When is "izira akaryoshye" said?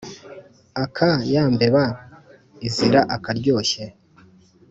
2.67-3.83